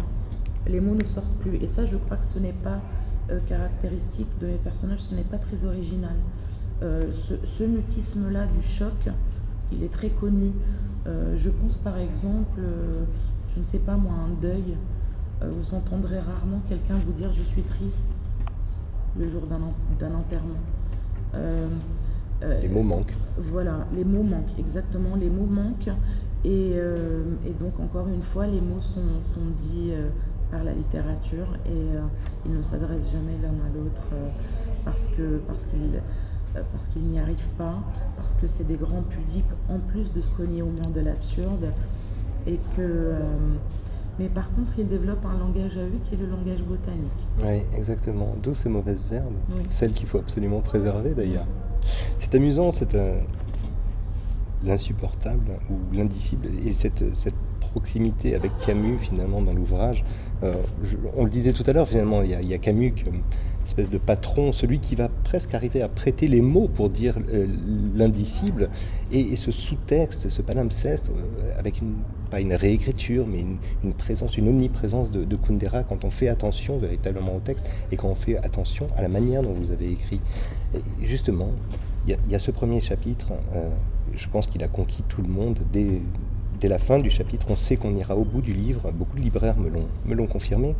les 0.67 0.81
mots 0.81 0.95
ne 0.95 1.05
sortent 1.05 1.35
plus. 1.39 1.55
Et 1.57 1.69
ça, 1.69 1.85
je 1.85 1.95
crois 1.95 2.17
que 2.17 2.25
ce 2.25 2.39
n'est 2.39 2.51
pas 2.51 2.81
euh, 3.31 3.39
caractéristique 3.47 4.27
de 4.41 4.47
mes 4.47 4.55
personnages, 4.55 4.99
ce 4.99 5.15
n'est 5.15 5.23
pas 5.23 5.37
très 5.37 5.63
original. 5.63 6.15
Euh, 6.81 7.09
ce, 7.11 7.63
mutisme-là 7.63 8.45
du 8.47 8.61
choc, 8.61 8.91
il 9.73 9.83
est 9.83 9.91
très 9.91 10.09
connu. 10.09 10.51
je 11.05 11.49
pense 11.49 11.77
par 11.77 11.97
exemple, 11.97 12.61
je 13.49 13.59
ne 13.59 13.65
sais 13.65 13.79
pas 13.79 13.95
moi, 13.95 14.13
un 14.13 14.41
deuil. 14.41 14.75
vous 15.41 15.73
entendrez 15.73 16.19
rarement 16.19 16.61
quelqu'un 16.69 16.95
vous 16.95 17.11
dire 17.11 17.31
je 17.31 17.43
suis 17.43 17.63
triste 17.63 18.15
le 19.17 19.27
jour 19.27 19.43
d'un 19.47 20.13
enterrement. 20.13 20.59
Euh, 22.43 22.59
les 22.61 22.67
mots 22.67 22.83
manquent. 22.83 23.13
Voilà, 23.37 23.87
les 23.95 24.03
mots 24.03 24.23
manquent, 24.23 24.57
exactement, 24.59 25.15
les 25.15 25.29
mots 25.29 25.45
manquent. 25.45 25.95
Et, 26.43 26.73
euh, 26.75 27.23
donc, 27.59 27.79
encore 27.79 28.07
une 28.07 28.21
fois, 28.21 28.47
les 28.47 28.59
mots 28.59 28.81
sont, 28.81 29.21
sont 29.21 29.45
dits 29.57 29.91
euh, 29.91 30.09
par 30.51 30.63
la 30.63 30.73
littérature 30.73 31.47
et 31.65 31.97
ils 32.45 32.55
ne 32.55 32.61
s'adressent 32.61 33.11
jamais 33.11 33.37
l'un 33.41 33.49
à 33.49 33.73
l'autre 33.73 34.03
parce 34.85 35.09
parce 35.47 35.65
qu'ils 35.65 35.99
parce 36.71 36.87
qu'ils 36.87 37.03
n'y 37.03 37.19
arrivent 37.19 37.49
pas, 37.57 37.75
parce 38.17 38.33
que 38.33 38.47
c'est 38.47 38.67
des 38.67 38.75
grands 38.75 39.03
pudiques 39.03 39.45
en 39.69 39.79
plus 39.79 40.11
de 40.11 40.21
se 40.21 40.31
cogner 40.31 40.61
au 40.61 40.67
moins 40.67 40.91
de 40.93 41.01
l'absurde. 41.01 41.73
Et 42.45 42.59
que. 42.75 43.13
mais 44.19 44.27
par 44.27 44.51
contre, 44.53 44.73
ils 44.77 44.87
développent 44.87 45.25
un 45.25 45.37
langage 45.37 45.77
à 45.77 45.81
eux 45.81 45.99
qui 46.03 46.15
est 46.15 46.17
le 46.17 46.27
langage 46.27 46.63
botanique. 46.63 47.11
Oui, 47.41 47.63
exactement. 47.77 48.35
D'où 48.41 48.53
ces 48.53 48.69
mauvaises 48.69 49.13
herbes, 49.13 49.35
celles 49.69 49.93
qu'il 49.93 50.07
faut 50.07 50.19
absolument 50.19 50.59
préserver 50.59 51.11
d'ailleurs. 51.11 51.47
C'est 52.19 52.35
amusant, 52.35 52.71
cette, 52.71 52.95
euh, 52.95 53.19
l'insupportable 54.65 55.59
ou 55.69 55.95
l'indicible 55.95 56.47
et 56.65 56.73
cette, 56.73 57.03
proximité 57.59 58.35
avec 58.35 58.51
Camus 58.59 58.99
finalement 58.99 59.41
dans 59.41 59.53
l'ouvrage. 59.53 60.03
Euh, 60.43 60.53
on 61.15 61.23
le 61.23 61.29
disait 61.29 61.53
tout 61.53 61.63
à 61.65 61.73
l'heure, 61.73 61.87
finalement, 61.87 62.21
il 62.21 62.29
y, 62.29 62.53
a, 62.53 62.57
Camus 62.59 62.93
comme 63.03 63.21
espèce 63.65 63.89
de 63.89 63.97
patron, 63.97 64.51
celui 64.51 64.79
qui 64.79 64.95
va 64.95 65.09
presque 65.09 65.53
arriver 65.53 65.81
à 65.81 65.87
prêter 65.87 66.27
les 66.27 66.41
mots 66.41 66.67
pour 66.67 66.89
dire 66.89 67.17
euh, 67.33 67.47
l'indicible, 67.95 68.69
et, 69.11 69.35
ce 69.35 69.51
sous-texte, 69.51 70.29
ce 70.29 70.41
palimpseste, 70.41 71.11
avec 71.57 71.81
une, 71.81 71.95
pas 72.29 72.39
une 72.39 72.53
réécriture, 72.53 73.25
mais 73.27 73.43
une, 73.83 73.93
présence, 73.93 74.37
une 74.37 74.47
omniprésence 74.49 75.11
de, 75.11 75.23
de, 75.23 75.35
Kundera 75.35 75.83
quand 75.83 76.03
on 76.03 76.09
fait 76.09 76.27
attention 76.27 76.77
véritablement 76.77 77.35
au 77.35 77.39
texte 77.39 77.69
et 77.91 77.95
quand 77.95 78.07
on 78.09 78.15
fait 78.15 78.37
attention 78.37 78.87
à 78.97 79.01
la 79.01 79.07
manière 79.07 79.43
dont 79.43 79.53
vous 79.53 79.71
avez 79.71 79.91
écrit. 79.91 80.19
Justement, 81.01 81.51
il 82.07 82.17
y, 82.29 82.35
a 82.35 82.39
ce 82.39 82.51
premier 82.51 82.81
chapitre, 82.81 83.27
euh, 83.55 83.69
je 84.13 84.27
pense 84.27 84.47
qu'il 84.47 84.61
a 84.63 84.67
conquis 84.67 85.03
tout 85.07 85.21
le 85.21 85.29
monde. 85.29 85.57
Dès, 85.71 86.01
la 86.67 86.79
fin 86.79 86.99
du 86.99 87.09
chapitre, 87.09 87.47
on 87.49 87.57
sait 87.57 87.75
qu'on 87.75 87.93
ira 87.95 88.15
au 88.15 88.23
bout 88.23 88.41
du 88.41 88.53
livre. 88.53 88.91
Beaucoup 88.93 89.17
de 89.17 89.21
libraires 89.21 89.55
me 89.57 90.13
l'ont 90.15 90.27
confirmé. 90.27 90.75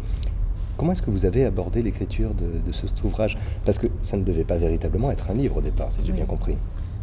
Comment 0.77 0.91
est-ce 0.93 1.01
que 1.01 1.11
vous 1.11 1.25
avez 1.25 1.45
abordé 1.45 1.81
l'écriture 1.81 2.33
de, 2.33 2.59
de, 2.65 2.71
cet 2.71 3.03
ouvrage? 3.03 3.37
Parce 3.65 3.77
que 3.77 3.87
ça 4.01 4.17
ne 4.17 4.23
devait 4.23 4.43
pas 4.43 4.57
véritablement 4.57 5.11
être 5.11 5.29
un 5.29 5.35
livre 5.35 5.57
au 5.57 5.61
départ, 5.61 5.91
si 5.91 6.01
j'ai 6.03 6.13
bien 6.13 6.25
compris. 6.25 6.57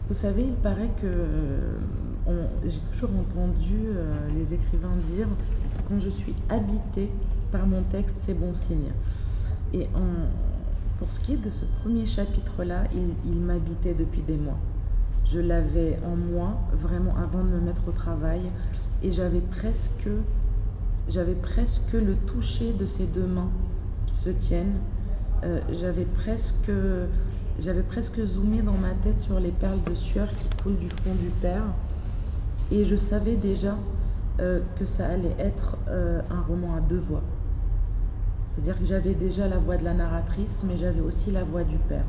Vous 0.09 0.15
savez, 0.15 0.43
il 0.43 0.55
paraît 0.55 0.91
que 1.01 1.07
j'ai 2.65 2.81
toujours 2.91 3.11
entendu 3.19 3.79
les 4.37 4.55
écrivains 4.55 4.97
dire 5.17 5.29
quand 5.89 6.01
je 6.01 6.09
suis 6.09 6.35
habité 6.49 7.11
par 7.53 7.67
mon 7.67 7.83
texte, 7.83 8.19
c'est 8.21 8.35
bon 8.35 8.55
signe. 8.55 8.93
Et 9.73 9.87
pour 10.99 11.11
ce 11.13 11.21
qui 11.21 11.35
est 11.35 11.43
de 11.45 11.51
ce 11.51 11.65
premier 11.83 12.07
chapitre-là, 12.07 12.85
il, 13.25 13.37
m'habitait 13.37 13.95
depuis 13.95 14.23
des 14.23 14.37
mois. 14.37 14.59
Je 15.25 15.39
l'avais 15.39 15.99
en 16.05 16.17
moi 16.17 16.57
vraiment 16.73 17.15
avant 17.17 17.45
de 17.45 17.51
me 17.51 17.61
mettre 17.61 17.89
au 17.89 17.93
travail 17.93 18.41
et 19.03 19.11
j'avais 19.11 19.41
presque, 19.41 20.09
j'avais 21.11 21.35
presque 21.35 21.93
le 21.93 22.15
toucher 22.15 22.73
de 22.73 22.87
ces 22.87 23.07
deux 23.07 23.27
mains 23.27 23.51
qui 24.07 24.17
se 24.17 24.31
tiennent. 24.31 24.79
Euh, 25.43 25.61
j'avais 25.73 26.05
presque, 26.05 26.71
j'avais 27.59 27.83
presque 27.83 28.25
zoomé 28.25 28.63
dans 28.63 28.77
ma 28.77 28.91
tête 28.91 29.19
sur 29.19 29.41
les 29.41 29.51
perles 29.51 29.83
de 29.89 29.95
sueur 29.95 30.29
qui 30.37 30.49
coulent 30.63 30.79
du 30.79 30.89
front 30.89 31.15
du 31.15 31.31
père 31.41 31.65
et 32.71 32.85
je 32.85 32.95
savais 32.95 33.37
déjà 33.37 33.77
euh, 34.41 34.61
que 34.79 34.87
ça 34.87 35.07
allait 35.07 35.35
être 35.39 35.77
euh, 35.89 36.21
un 36.31 36.43
roman 36.43 36.77
à 36.77 36.81
deux 36.81 36.99
voix. 36.99 37.23
C'est-à-dire 38.47 38.79
que 38.79 38.85
j'avais 38.85 39.15
déjà 39.15 39.49
la 39.49 39.59
voix 39.59 39.77
de 39.77 39.85
la 39.85 39.95
narratrice, 39.95 40.63
mais 40.67 40.77
j'avais 40.77 41.01
aussi 41.01 41.31
la 41.31 41.43
voix 41.43 41.65
du 41.65 41.79
père. 41.79 42.05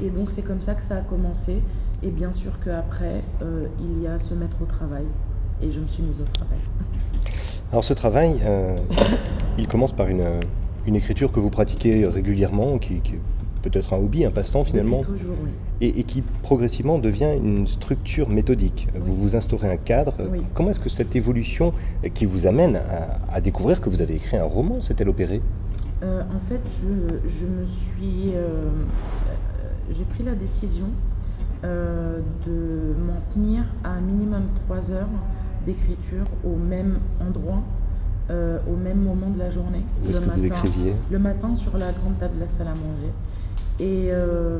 Et 0.00 0.10
donc 0.10 0.30
c'est 0.30 0.42
comme 0.42 0.60
ça 0.60 0.74
que 0.74 0.82
ça 0.82 0.96
a 0.96 1.00
commencé. 1.00 1.62
Et 2.02 2.10
bien 2.10 2.32
sûr 2.32 2.52
qu'après, 2.64 3.24
il 3.80 4.02
y 4.02 4.06
a 4.06 4.18
se 4.18 4.34
mettre 4.34 4.62
au 4.62 4.66
travail. 4.66 5.06
Et 5.60 5.70
je 5.72 5.80
me 5.80 5.86
suis 5.86 6.02
mise 6.02 6.20
au 6.20 6.24
travail. 6.24 6.58
Alors 7.70 7.84
ce 7.84 7.92
travail, 7.92 8.40
il 9.58 9.68
commence 9.68 9.92
par 9.92 10.08
une, 10.08 10.40
une, 10.86 10.96
écriture 10.96 11.30
que 11.32 11.40
vous 11.40 11.50
pratiquez 11.50 12.06
régulièrement, 12.06 12.78
qui, 12.78 13.00
qui 13.00 13.14
peut-être 13.62 13.94
un 13.94 13.98
hobby, 13.98 14.24
un 14.24 14.30
passe-temps 14.30 14.64
finalement, 14.64 15.02
toujours, 15.02 15.34
oui. 15.42 15.50
et, 15.80 16.02
qui 16.04 16.22
progressivement 16.42 16.98
devient 16.98 17.30
une 17.36 17.66
structure 17.66 18.28
méthodique. 18.28 18.88
Vous 18.94 19.14
vous 19.14 19.36
instaurez 19.36 19.70
un 19.70 19.76
cadre. 19.76 20.14
Comment 20.54 20.70
est-ce 20.70 20.80
que 20.80 20.88
cette 20.88 21.16
évolution 21.16 21.72
qui 22.14 22.24
vous 22.26 22.46
amène 22.46 22.80
à, 23.30 23.40
découvrir 23.40 23.80
que 23.80 23.88
vous 23.88 24.02
avez 24.02 24.16
écrit 24.16 24.36
un 24.36 24.44
roman 24.44 24.80
s'est-elle 24.80 25.08
opérée? 25.08 25.42
Euh, 26.02 26.22
En 26.34 26.38
fait, 26.38 26.60
je, 26.66 27.46
me 27.46 27.66
suis, 27.66 28.32
euh, 28.34 28.38
euh, 28.38 28.72
j'ai 29.90 30.04
pris 30.04 30.24
la 30.24 30.34
décision 30.34 30.86
de 31.62 32.94
m'en 32.96 33.20
tenir 33.34 33.64
à 33.82 33.90
un 33.90 34.00
minimum 34.00 34.44
trois 34.64 34.92
heures 34.92 35.08
d'écriture 35.68 36.24
au 36.44 36.56
même 36.56 36.98
endroit 37.20 37.62
au 38.30 38.76
même 38.76 39.00
moment 39.00 39.30
de 39.30 39.38
la 39.38 39.48
journée. 39.48 39.82
Où 40.04 40.10
est-ce 40.10 40.20
que 40.20 40.28
vous 40.28 40.44
écriviez? 40.44 40.94
Le 41.10 41.18
matin 41.18 41.54
sur 41.54 41.78
la 41.78 41.92
grande 41.92 42.18
table 42.18 42.34
de 42.36 42.40
la 42.40 42.48
salle 42.48 42.66
à 42.68 42.74
manger. 42.74 43.10
Euh, 43.80 44.58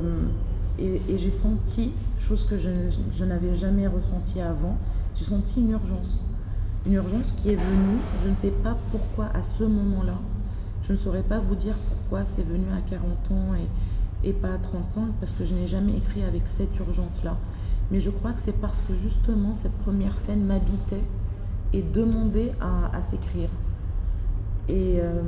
et, 0.79 1.03
et, 1.09 1.19
j'ai 1.19 1.31
senti, 1.31 1.93
chose 2.19 2.45
que 2.45 2.57
je, 2.57 2.71
je 3.11 3.25
n'avais 3.25 3.55
jamais 3.55 3.87
ressentie 3.88 4.41
avant, 4.41 4.77
j'ai 5.17 5.25
senti 5.25 5.61
une 5.61 5.71
urgence. 5.71 6.25
Une 6.87 6.95
urgence 6.95 7.33
qui 7.33 7.50
est 7.50 7.57
venue, 7.57 7.99
je 8.25 8.31
ne 8.31 8.35
sais 8.35 8.53
pas 8.62 8.77
pourquoi 8.93 9.27
à 9.35 9.43
ce 9.43 9.65
moment-là, 9.65 10.15
je 10.85 10.93
ne 10.93 10.97
saurais 10.97 11.23
pas 11.23 11.41
vous 11.41 11.57
dire 11.57 11.75
pourquoi 11.88 12.25
c'est 12.25 12.45
venu 12.45 12.65
à 12.73 12.81
40 12.88 13.03
ans 13.33 13.55
et, 14.25 14.29
et 14.29 14.33
pas 14.33 14.55
à 14.55 14.59
35, 14.59 15.09
parce 15.21 15.33
que 15.33 15.45
je 15.45 15.55
n'ai 15.55 15.67
jamais 15.67 15.97
écrit 15.97 16.23
avec 16.23 16.43
cette 16.47 16.79
urgence-là. 16.79 17.37
Mais 17.90 18.00
je 18.00 18.11
crois 18.11 18.33
que 18.33 18.40
c'est 18.40 18.61
parce 18.61 18.83
que 18.87 18.95
justement 18.95 19.54
cette 19.54 19.76
première 19.78 20.18
scène 20.18 20.45
m'habitait 20.45 21.02
et 21.73 21.83
demandait 21.83 22.52
à, 22.61 22.95
à 22.97 23.02
s'écrire. 23.02 23.49
Et, 24.68 24.97
euh, 25.00 25.23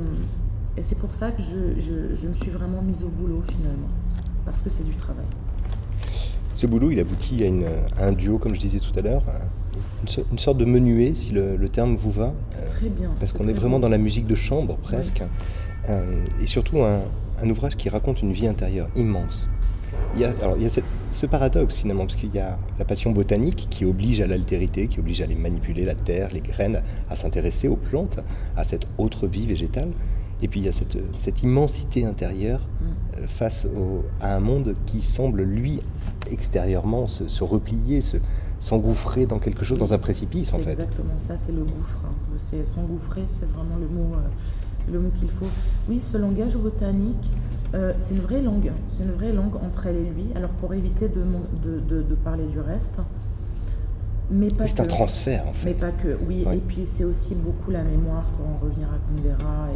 et 0.77 0.83
c'est 0.83 0.97
pour 0.97 1.13
ça 1.13 1.31
que 1.31 1.41
je, 1.41 2.27
me 2.27 2.33
suis 2.33 2.51
vraiment 2.51 2.81
mise 2.81 3.03
au 3.03 3.09
boulot 3.09 3.43
finalement, 3.47 3.89
parce 4.45 4.61
que 4.61 4.69
c'est 4.69 4.83
du 4.83 4.95
travail. 4.95 5.25
Ce 6.53 6.67
boulot, 6.67 6.91
il 6.91 6.99
aboutit 6.99 7.43
à, 7.43 8.05
un 8.05 8.11
duo, 8.11 8.37
comme 8.37 8.55
je 8.55 8.59
disais 8.59 8.79
tout 8.79 8.97
à 8.97 9.01
l'heure, 9.01 9.23
une, 10.31 10.39
sorte 10.39 10.57
de 10.57 10.65
menuet, 10.65 11.13
si 11.13 11.31
le, 11.31 11.57
terme 11.69 11.95
vous 11.95 12.11
va. 12.11 12.33
Très 12.67 12.89
bien. 12.89 13.11
Parce 13.19 13.33
qu'on 13.33 13.47
est 13.47 13.53
vraiment 13.53 13.79
dans 13.79 13.89
la 13.89 13.97
musique 13.97 14.27
de 14.27 14.35
chambre, 14.35 14.77
presque. 14.77 15.23
Euh, 15.89 16.23
et 16.39 16.45
surtout 16.45 16.83
un, 16.83 17.49
ouvrage 17.49 17.75
qui 17.75 17.89
raconte 17.89 18.21
une 18.21 18.31
vie 18.31 18.47
intérieure 18.47 18.87
immense. 18.95 19.49
Il 20.15 20.21
y 20.21 20.25
a, 20.25 20.29
alors, 20.41 20.55
il 20.55 20.63
y 20.63 20.65
a 20.65 20.69
ce 21.11 21.25
paradoxe 21.25 21.75
finalement, 21.75 22.05
parce 22.05 22.15
qu'il 22.15 22.33
y 22.33 22.39
a 22.39 22.57
la 22.79 22.85
passion 22.85 23.11
botanique 23.11 23.67
qui 23.69 23.85
oblige 23.85 24.21
à 24.21 24.27
l'altérité, 24.27 24.87
qui 24.87 24.99
oblige 24.99 25.21
à 25.21 25.25
aller 25.25 25.35
manipuler 25.35 25.85
la 25.85 25.95
terre, 25.95 26.29
les 26.33 26.41
graines, 26.41 26.81
à 27.09 27.15
s'intéresser 27.15 27.67
aux 27.67 27.75
plantes, 27.75 28.19
à 28.55 28.63
cette 28.63 28.87
autre 28.97 29.27
vie 29.27 29.45
végétale. 29.45 29.89
Et 30.41 30.47
puis 30.47 30.61
il 30.61 30.65
y 30.65 30.69
a 30.69 30.71
cette, 30.71 30.97
cette 31.15 31.43
immensité 31.43 32.05
intérieure 32.05 32.61
mm. 32.61 32.85
euh, 33.19 33.27
face 33.27 33.67
à 34.21 34.35
un 34.35 34.39
monde 34.39 34.75
qui 34.85 35.01
semble, 35.01 35.43
lui, 35.43 35.81
extérieurement, 36.31 37.07
se, 37.07 37.43
replier, 37.43 38.01
se, 38.01 38.17
s'engouffrer 38.59 39.25
dans 39.25 39.39
quelque 39.39 39.65
chose, 39.65 39.77
dans 39.77 39.93
un 39.93 39.99
précipice 39.99 40.53
en 40.53 40.59
fait. 40.59 40.71
Exactement 40.71 41.17
ça, 41.17 41.37
c'est 41.37 41.51
le 41.51 41.63
gouffre. 41.63 41.99
Hein. 42.05 42.13
C'est 42.37 42.65
s'engouffrer, 42.65 43.23
c'est 43.27 43.49
vraiment 43.51 43.75
le 43.79 43.87
mot, 43.87 44.15
euh, 44.15 44.27
le 44.91 44.99
mot 44.99 45.09
qu'il 45.19 45.29
faut. 45.29 45.47
Oui, 45.89 45.99
ce 46.01 46.17
langage 46.17 46.55
botanique, 46.55 47.31
euh, 47.73 47.93
c'est 47.97 48.13
une 48.13 48.21
vraie 48.21 48.41
langue. 48.41 48.71
C'est 48.87 49.03
une 49.03 49.11
vraie 49.11 49.33
langue 49.33 49.55
entre 49.55 49.87
elle 49.87 49.97
et 49.97 50.09
lui. 50.09 50.25
Alors 50.35 50.51
pour 50.51 50.73
éviter 50.73 51.09
de, 51.09 51.23
de, 51.63 52.01
de 52.01 52.15
parler 52.15 52.45
du 52.45 52.59
reste, 52.59 52.99
mais 54.31 54.47
c'est 54.65 54.79
un 54.79 54.85
transfert 54.85 55.45
en 55.47 55.53
fait. 55.53 55.65
Mais 55.65 55.73
pas 55.73 55.91
que, 55.91 56.17
oui. 56.25 56.45
Et 56.53 56.57
puis 56.57 56.83
c'est 56.85 57.03
aussi 57.03 57.35
beaucoup 57.35 57.69
la 57.69 57.83
mémoire 57.83 58.23
pour 58.29 58.47
en 58.47 58.57
revenir 58.63 58.87
à 58.87 58.97
Kundera. 59.07 59.67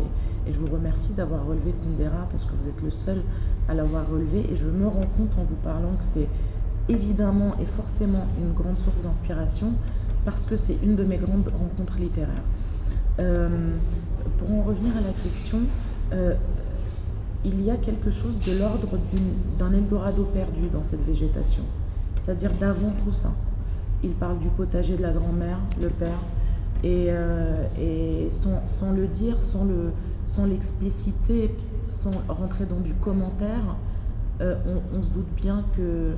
Et, 0.48 0.54
je 0.54 0.60
vous 0.60 0.68
remercie 0.68 1.14
d'avoir 1.14 1.46
relevé 1.46 1.74
Kundera 1.84 2.28
parce 2.30 2.46
que 2.46 2.52
vous 2.62 2.70
êtes 2.70 2.82
le 2.82 2.92
seul 2.92 3.22
à 3.68 3.74
l'avoir 3.74 4.10
relevé. 4.10 4.46
Et 4.50 4.56
je 4.56 4.66
me 4.66 4.88
rends 4.88 5.08
compte 5.18 5.38
en 5.38 5.44
vous 5.44 5.58
parlant 5.62 5.96
que 5.98 6.04
c'est 6.04 6.28
évidemment 6.88 7.54
et 7.62 7.66
forcément 7.66 8.26
une 8.40 8.54
grande 8.54 8.80
source 8.80 9.02
d'inspiration 9.02 9.74
parce 10.24 10.46
que 10.46 10.56
c'est 10.56 10.78
une 10.84 10.96
de 10.96 11.04
mes 11.04 11.18
grandes 11.18 11.50
rencontres 11.50 12.00
littéraires. 12.00 12.44
Euh, 13.20 13.48
pour 14.38 14.52
en 14.52 14.64
revenir 14.64 14.92
à 14.98 15.02
la 15.02 15.14
question, 15.24 15.60
euh, 16.12 16.34
il 17.46 17.64
y 17.64 17.72
a 17.72 17.78
quelque 17.78 18.12
chose 18.12 18.40
de 18.40 18.58
l'ordre 18.58 18.98
d'un 19.58 19.72
Eldorado 19.72 20.24
perdu 20.34 20.68
dans 20.72 20.84
cette 20.84 21.06
végétation, 21.06 21.64
c'est-à-dire 22.18 22.52
d'avant 22.60 22.94
tout 23.04 23.14
ça 23.14 23.32
il 24.04 24.12
parle 24.12 24.38
du 24.38 24.50
potager 24.50 24.98
de 24.98 25.02
la 25.02 25.12
grand-mère, 25.12 25.58
le 25.82 25.90
père, 25.90 26.20
et, 26.84 27.08
euh, 27.10 28.30
sans, 28.30 28.92
le 28.92 29.08
dire, 29.08 29.38
sans, 29.42 29.66
le, 29.66 29.92
sans 30.28 30.46
l'expliciter, 30.46 31.56
sans 31.90 32.12
rentrer 32.28 32.66
dans 32.66 32.82
du 32.82 32.94
commentaire, 32.94 33.76
on, 34.40 35.02
se 35.02 35.10
doute 35.10 35.30
bien 35.36 35.64
que, 35.76 36.12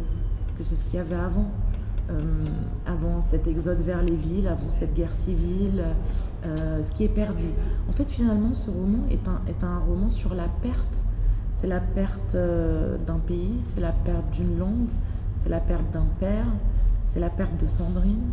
que 0.57 0.63
c'est 0.65 0.75
ce 0.75 0.83
qu'il 0.83 0.95
y 0.95 0.99
avait 0.99 1.15
avant. 1.15 1.49
Euh, 2.09 2.45
avant 2.85 3.19
cet 3.19 3.47
exode 3.47 3.79
vers 3.79 4.01
les 4.01 4.15
villes, 4.15 4.47
avant 4.47 4.69
cette 4.69 4.93
guerre 4.93 5.13
civile, 5.13 5.83
ce 6.81 6.91
qui 6.93 7.03
est 7.03 7.09
perdu. 7.09 7.49
En 7.89 7.91
fait, 7.91 8.09
finalement, 8.09 8.53
ce 8.53 8.71
roman 8.71 9.03
est 9.11 9.27
un, 9.27 9.41
est 9.49 9.61
un 9.63 9.79
roman 9.79 10.09
sur 10.09 10.33
la 10.33 10.47
perte. 10.61 11.01
C'est 11.51 11.67
la 11.67 11.81
perte 11.81 12.37
d'un 13.05 13.19
pays, 13.27 13.55
c'est 13.63 13.81
la 13.81 13.91
perte 13.91 14.31
d'une 14.31 14.57
langue, 14.57 14.87
c'est 15.35 15.49
la 15.49 15.59
perte 15.59 15.91
d'un 15.91 16.07
père, 16.19 16.45
c'est 17.03 17.19
la 17.19 17.29
perte 17.29 17.57
de 17.61 17.67
Sandrine. 17.67 18.31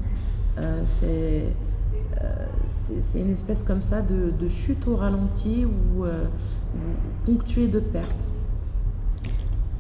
Euh, 0.59 0.85
euh, 1.03 1.49
c'est 2.67 3.21
une 3.21 3.31
espèce 3.31 3.63
comme 3.63 3.83
ça 3.83 4.03
de, 4.03 4.49
chute 4.49 4.87
au 4.87 4.97
ralenti 4.97 5.65
ou, 5.65 6.05
euh, 6.05 6.25
ponctuée 7.25 7.69
de 7.69 7.81
pertes. 7.81 8.29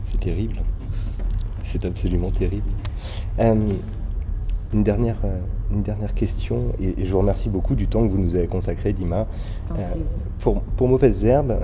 C'est 0.04 0.20
terrible. 0.20 0.56
C'est 1.74 1.86
absolument 1.86 2.30
terrible. 2.30 2.68
une, 3.40 4.84
dernière, 4.84 5.16
une 5.72 5.82
dernière 5.82 6.14
question, 6.14 6.66
et, 6.80 7.04
je 7.04 7.12
vous 7.12 7.18
remercie 7.18 7.48
beaucoup 7.48 7.74
du 7.74 7.88
temps 7.88 8.06
que 8.06 8.12
vous 8.12 8.18
nous 8.18 8.36
avez 8.36 8.46
consacré, 8.46 8.92
Dima. 8.92 9.26
pour, 10.38 10.62
pour 10.62 10.86
Mauvaises 10.86 11.24
Herbes, 11.24 11.56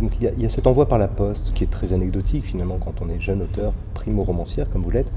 donc 0.00 0.12
il 0.20 0.42
y, 0.42 0.46
a, 0.46 0.48
cet 0.48 0.66
envoi 0.66 0.86
par 0.86 0.98
la 0.98 1.06
poste 1.06 1.52
qui 1.54 1.62
est 1.62 1.68
très 1.68 1.92
anecdotique 1.92 2.46
finalement 2.46 2.78
quand 2.78 3.00
on 3.00 3.08
est 3.08 3.20
jeune 3.20 3.42
auteur, 3.42 3.72
primo-romancière 3.94 4.68
comme 4.70 4.82
vous 4.82 4.90
l'êtes 4.90 5.10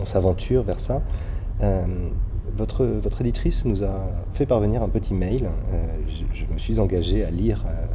on, 0.00 0.04
s'aventure 0.06 0.62
vers 0.62 0.80
ça. 0.80 1.02
Euh, 1.62 1.84
votre, 2.56 2.84
votre 2.84 3.20
éditrice 3.20 3.64
nous 3.64 3.84
a 3.84 4.08
fait 4.32 4.46
parvenir 4.46 4.82
un 4.82 4.88
petit 4.88 5.14
mail. 5.14 5.50
Euh, 5.72 5.86
je, 6.08 6.44
me 6.52 6.58
suis 6.58 6.80
engagé 6.80 7.24
à 7.24 7.30
lire 7.30 7.64
euh, 7.66 7.86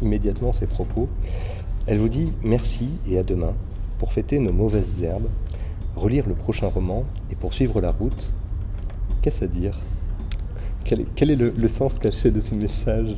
immédiatement 0.00 0.52
ses 0.52 0.66
propos. 0.66 1.08
Elle 1.86 1.98
vous 1.98 2.08
dit 2.08 2.32
merci 2.42 2.90
et 3.06 3.18
à 3.18 3.22
demain 3.22 3.54
pour 4.02 4.12
fêter 4.12 4.40
nos 4.40 4.50
mauvaises 4.50 5.00
herbes, 5.04 5.28
relire 5.94 6.26
le 6.26 6.34
prochain 6.34 6.66
roman 6.66 7.04
et 7.30 7.36
poursuivre 7.36 7.80
la 7.80 7.92
route. 7.92 8.34
Qu'est-ce 9.22 9.44
à 9.44 9.46
dire? 9.46 9.78
Quel 10.82 11.30
est, 11.30 11.36
le, 11.36 11.68
sens 11.68 12.00
caché 12.00 12.32
de 12.32 12.40
ce 12.40 12.56
message? 12.56 13.16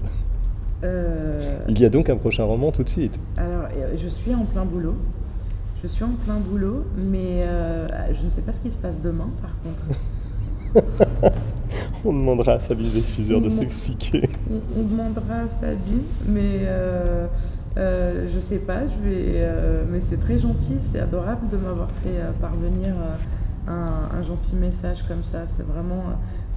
Il 0.83 1.81
y 1.81 1.87
a 1.87 1.88
donc 1.88 2.11
un 2.11 2.17
prochain 2.17 2.45
roman 2.45 2.71
tout 2.71 2.83
de 2.83 2.88
suite. 2.91 3.19
Alors, 3.38 3.67
je 3.97 4.09
suis 4.09 4.35
en 4.35 4.45
plein 4.45 4.67
boulot. 4.67 4.97
Je 5.83 5.88
suis 5.88 6.05
en 6.05 6.17
plein 6.23 6.37
boulot, 6.37 6.85
mais 6.99 7.45
euh, 7.45 7.88
je 8.12 8.26
ne 8.26 8.29
sais 8.29 8.43
pas 8.43 8.53
ce 8.53 8.61
qui 8.61 8.71
se 8.71 8.76
passe 8.76 9.00
demain, 9.00 9.31
par 9.41 9.57
contre. 9.62 11.33
on 12.04 12.12
demandera 12.12 12.52
à 12.52 12.61
Sabine 12.61 12.90
Desfuseur 12.90 13.40
de 13.40 13.50
s'expliquer. 13.50 14.28
On, 14.50 14.83
demandera 14.83 15.40
à 15.47 15.49
Sabine, 15.49 16.02
mais 16.26 16.61
euh, 16.62 17.26
euh, 17.76 18.28
je 18.33 18.38
sais 18.38 18.59
pas. 18.59 18.87
Je 18.87 19.09
vais, 19.09 19.33
euh, 19.37 19.85
mais 19.88 20.00
c'est 20.00 20.18
très 20.18 20.38
gentil, 20.38 20.76
c'est 20.80 21.00
adorable 21.00 21.49
de 21.49 21.56
m'avoir 21.56 21.90
fait 21.90 22.21
parvenir 22.40 22.94
un, 23.66 24.23
gentil 24.23 24.56
message 24.56 25.02
comme 25.06 25.23
ça. 25.23 25.47
C'est 25.47 25.66
vraiment 25.66 26.04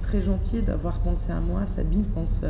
très 0.02 0.22
gentil 0.22 0.62
d'avoir 0.62 1.00
pensé 1.00 1.32
à 1.32 1.40
moi. 1.40 1.66
Sabine 1.66 2.04
pense, 2.14 2.44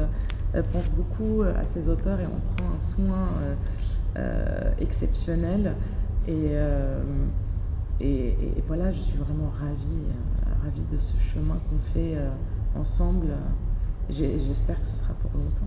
pense 0.73 0.89
beaucoup 0.89 1.43
à 1.43 1.67
ses 1.67 1.89
auteurs 1.89 2.21
et 2.21 2.27
on 2.27 2.55
prend 2.55 2.75
un 2.75 2.79
soin 2.79 3.29
exceptionnel. 4.81 5.75
Et, 6.27 6.53
et, 8.01 8.35
voilà, 8.67 8.93
je 8.93 9.01
suis 9.01 9.19
vraiment 9.19 9.51
ravie, 9.51 10.07
ravie 10.69 10.87
de 10.93 10.99
ce 10.99 11.15
chemin 11.19 11.59
qu'on 11.69 11.79
fait 11.79 12.17
ensemble. 12.79 13.29
J'espère 14.11 14.81
que 14.81 14.87
ce 14.87 14.97
sera 14.97 15.13
pour 15.15 15.31
longtemps. 15.33 15.67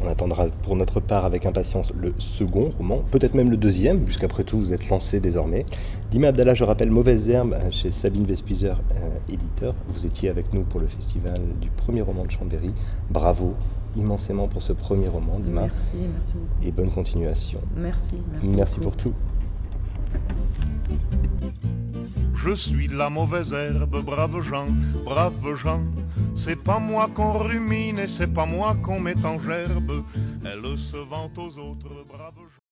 On 0.00 0.06
attendra 0.06 0.46
pour 0.62 0.76
notre 0.76 1.00
part 1.00 1.24
avec 1.24 1.44
impatience 1.44 1.92
le 2.00 2.14
second 2.18 2.70
roman, 2.78 3.02
peut-être 3.10 3.34
même 3.34 3.50
le 3.50 3.56
deuxième, 3.56 4.04
puisqu'après 4.04 4.44
tout 4.44 4.56
vous 4.56 4.72
êtes 4.72 4.88
lancé 4.88 5.18
désormais. 5.18 5.66
Dima 6.12 6.28
Abdallah, 6.28 6.54
je 6.54 6.62
rappelle 6.62 6.90
Mauvaise 6.90 7.28
Herbe 7.28 7.56
chez 7.70 7.90
Sabine 7.90 8.24
Vespizer, 8.24 8.80
euh, 8.96 9.10
éditeur. 9.28 9.74
Vous 9.88 10.06
étiez 10.06 10.28
avec 10.28 10.52
nous 10.52 10.62
pour 10.62 10.78
le 10.78 10.86
festival 10.86 11.40
du 11.60 11.68
premier 11.70 12.02
roman 12.02 12.24
de 12.24 12.30
Chambéry. 12.30 12.72
Bravo 13.10 13.56
immensément 13.96 14.46
pour 14.46 14.62
ce 14.62 14.72
premier 14.72 15.08
roman, 15.08 15.40
Dima. 15.40 15.62
Merci, 15.62 15.96
merci 16.14 16.32
beaucoup. 16.34 16.68
Et 16.68 16.70
bonne 16.70 16.90
continuation. 16.90 17.60
Merci, 17.76 18.22
merci. 18.32 18.46
Merci 18.46 18.78
pour 18.78 18.96
tout. 18.96 19.14
Je 22.48 22.54
suis 22.54 22.88
la 22.88 23.10
mauvaise 23.10 23.52
herbe, 23.52 24.02
brave 24.02 24.40
gens, 24.40 24.68
brave 25.04 25.54
gens. 25.56 25.84
C'est 26.34 26.56
pas 26.56 26.78
moi 26.78 27.06
qu'on 27.14 27.34
rumine 27.34 27.98
et 27.98 28.06
c'est 28.06 28.32
pas 28.32 28.46
moi 28.46 28.74
qu'on 28.82 29.00
met 29.00 29.22
en 29.22 29.38
gerbe. 29.38 30.02
Elle 30.46 30.78
se 30.78 30.96
vante 30.96 31.36
aux 31.36 31.58
autres, 31.58 32.06
braves 32.08 32.32
gens. 32.38 32.67